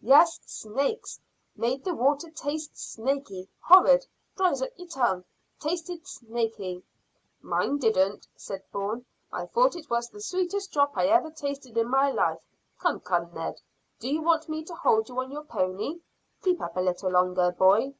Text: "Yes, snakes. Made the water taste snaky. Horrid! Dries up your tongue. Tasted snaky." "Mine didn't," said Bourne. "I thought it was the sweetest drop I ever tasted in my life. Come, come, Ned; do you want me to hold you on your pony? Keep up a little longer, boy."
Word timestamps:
"Yes, 0.00 0.40
snakes. 0.46 1.20
Made 1.56 1.84
the 1.84 1.92
water 1.94 2.30
taste 2.30 2.74
snaky. 2.74 3.50
Horrid! 3.60 4.06
Dries 4.34 4.62
up 4.62 4.70
your 4.76 4.88
tongue. 4.88 5.24
Tasted 5.60 6.06
snaky." 6.06 6.82
"Mine 7.42 7.76
didn't," 7.76 8.26
said 8.34 8.62
Bourne. 8.72 9.04
"I 9.30 9.44
thought 9.44 9.76
it 9.76 9.90
was 9.90 10.08
the 10.08 10.22
sweetest 10.22 10.72
drop 10.72 10.96
I 10.96 11.08
ever 11.08 11.30
tasted 11.30 11.76
in 11.76 11.90
my 11.90 12.10
life. 12.10 12.40
Come, 12.80 13.00
come, 13.00 13.30
Ned; 13.34 13.60
do 14.00 14.08
you 14.08 14.22
want 14.22 14.48
me 14.48 14.64
to 14.64 14.74
hold 14.74 15.10
you 15.10 15.20
on 15.20 15.30
your 15.30 15.44
pony? 15.44 16.00
Keep 16.40 16.62
up 16.62 16.78
a 16.78 16.80
little 16.80 17.10
longer, 17.10 17.52
boy." 17.52 17.92